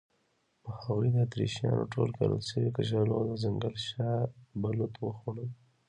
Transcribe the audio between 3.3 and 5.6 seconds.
ځنګل شاه بلوط وخوړل.